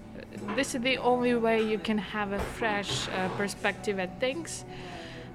this 0.57 0.75
is 0.75 0.83
the 0.83 0.99
only 0.99 1.35
way 1.35 1.63
you 1.63 1.79
can 1.79 1.99
have 1.99 2.33
a 2.33 2.39
fresh 2.39 3.09
uh, 3.09 3.29
perspective 3.37 3.99
at 3.99 4.21
things. 4.21 4.65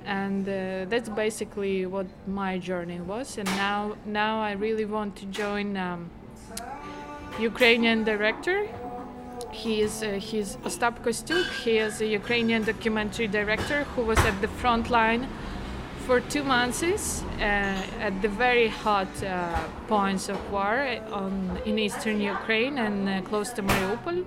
And 0.05 0.47
uh, 0.47 0.85
that's 0.89 1.09
basically 1.09 1.85
what 1.85 2.07
my 2.27 2.57
journey 2.57 2.99
was. 2.99 3.37
And 3.37 3.47
now 3.55 3.95
now 4.05 4.41
i 4.41 4.51
really 4.51 4.85
want 4.85 5.15
to 5.15 5.25
join 5.27 5.77
um, 5.77 6.09
ukrainian 7.39 8.03
director 8.03 8.67
he 9.53 9.81
is 9.81 10.03
uh, 10.03 10.13
he's 10.13 10.57
Ostap 10.65 11.03
Kostjuk. 11.03 11.45
He 11.63 11.77
is 11.77 12.01
a 12.01 12.07
Ukrainian 12.07 12.63
documentary 12.63 13.27
director 13.27 13.83
who 13.95 14.01
was 14.01 14.19
at 14.19 14.41
the 14.41 14.47
front 14.47 14.89
line 14.89 15.27
for 16.05 16.19
two 16.19 16.43
months 16.43 16.83
uh, 16.83 17.39
at 17.39 18.21
the 18.21 18.27
very 18.27 18.67
hot 18.67 19.07
uh, 19.23 19.57
points 19.87 20.27
of 20.27 20.39
war 20.51 20.99
on, 21.11 21.61
in 21.65 21.79
eastern 21.79 22.19
Ukraine 22.19 22.77
and 22.77 23.07
uh, 23.07 23.21
close 23.21 23.51
to 23.53 23.61
Mariupol. 23.63 24.25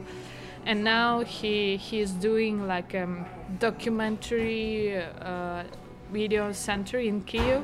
And 0.65 0.83
now 0.83 1.21
he 1.21 1.77
he 1.77 2.01
is 2.01 2.13
doing 2.13 2.67
like 2.67 2.95
a 2.95 3.05
um, 3.05 3.27
documentary 3.59 4.97
uh, 4.97 5.65
video 6.13 6.53
center 6.53 6.99
in 6.99 7.23
Kiev, 7.23 7.63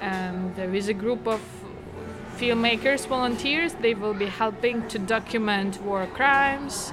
and 0.00 0.54
there 0.56 0.74
is 0.74 0.88
a 0.88 0.94
group 0.94 1.26
of 1.26 1.40
filmmakers, 2.38 3.06
volunteers. 3.06 3.74
They 3.74 3.94
will 3.94 4.14
be 4.14 4.26
helping 4.26 4.86
to 4.88 4.98
document 4.98 5.80
war 5.82 6.06
crimes, 6.06 6.92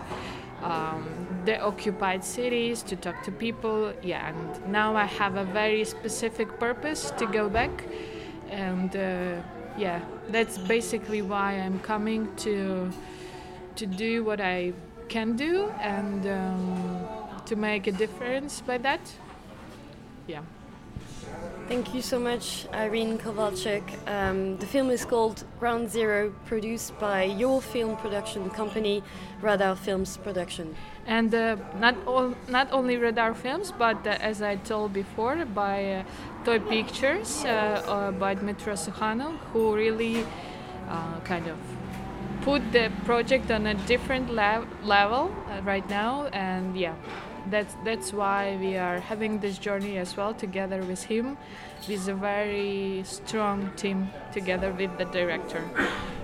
um, 0.64 1.04
the 1.46 1.60
occupied 1.60 2.24
cities, 2.24 2.84
to 2.84 2.96
talk 2.96 3.24
to 3.24 3.32
people. 3.32 3.94
Yeah, 4.02 4.30
and 4.30 4.72
now 4.72 4.96
I 4.96 5.06
have 5.06 5.36
a 5.38 5.44
very 5.46 5.84
specific 5.86 6.60
purpose 6.60 7.12
to 7.18 7.26
go 7.26 7.50
back, 7.50 7.72
and 8.50 8.96
uh, 8.96 9.42
yeah, 9.78 10.02
that's 10.30 10.58
basically 10.58 11.22
why 11.22 11.54
I'm 11.54 11.80
coming 11.80 12.34
to 12.38 12.92
to 13.76 13.86
do 13.86 14.24
what 14.24 14.40
I 14.40 14.74
can 15.08 15.36
do 15.36 15.70
and 15.80 16.26
um, 16.28 17.42
to 17.46 17.56
make 17.56 17.88
a 17.88 17.92
difference 17.92 18.62
by 18.62 18.78
that. 18.78 19.02
Yeah. 20.28 20.42
Thank 21.72 21.96
you 21.96 22.02
so 22.02 22.20
much, 22.20 22.68
Irene 22.74 23.18
Kovalchuk. 23.18 23.84
Um, 24.06 24.58
the 24.58 24.66
film 24.66 24.90
is 24.90 25.06
called 25.06 25.46
Ground 25.58 25.90
Zero, 25.90 26.34
produced 26.46 27.00
by 27.00 27.24
your 27.24 27.62
film 27.62 27.96
production 27.96 28.50
company, 28.50 29.02
Radar 29.42 29.78
Films 29.78 30.18
Production. 30.18 30.76
And 31.08 31.34
uh, 31.34 31.56
not 31.80 31.96
not 32.50 32.68
only 32.74 32.98
Radar 32.98 33.34
Films, 33.34 33.72
but 33.72 34.06
uh, 34.06 34.18
as 34.20 34.42
I 34.42 34.58
told 34.58 34.92
before, 34.92 35.46
by 35.46 35.94
uh, 35.94 36.04
Toy 36.44 36.60
Pictures, 36.60 37.46
uh, 37.46 37.48
uh, 37.48 38.12
by 38.12 38.36
Dmitro 38.36 38.76
Sukhanov, 38.76 39.38
who 39.54 39.74
really 39.74 40.26
uh, 40.90 41.22
kind 41.24 41.48
of 41.48 41.58
put 42.42 42.62
the 42.74 42.92
project 43.06 43.50
on 43.50 43.66
a 43.68 43.76
different 43.88 44.30
level 44.84 45.32
right 45.64 45.90
now. 45.90 46.26
And 46.34 46.76
yeah, 46.76 46.96
that's 47.50 47.76
that's 47.84 48.14
why 48.14 48.58
we 48.60 48.78
are 48.78 49.00
having 49.00 49.40
this 49.40 49.58
journey 49.58 49.98
as 49.98 50.16
well 50.18 50.34
together 50.34 50.82
with 50.84 51.04
him. 51.04 51.38
With 51.88 52.08
a 52.08 52.14
very 52.14 53.04
strong 53.06 53.72
team 53.76 54.10
together 54.32 54.72
with 54.72 54.98
the 54.98 55.06
director. 55.06 55.64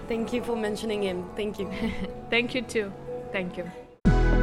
Thank 0.08 0.34
you 0.34 0.44
for 0.44 0.56
mentioning 0.56 1.04
him. 1.04 1.26
Thank 1.36 1.60
you. 1.60 1.70
Thank 2.30 2.56
you 2.56 2.62
too. 2.62 2.92
Thank 3.32 3.58
you. 3.58 3.66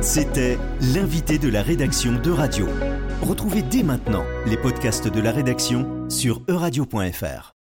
C'était 0.01 0.59
l'invité 0.93 1.39
de 1.39 1.49
la 1.49 1.63
rédaction 1.63 2.13
de 2.13 2.31
Radio. 2.31 2.67
Retrouvez 3.23 3.63
dès 3.63 3.83
maintenant 3.83 4.25
les 4.45 4.59
podcasts 4.59 5.09
de 5.09 5.21
la 5.21 5.33
rédaction 5.33 6.11
sur 6.11 6.43
euradio.fr. 6.49 7.54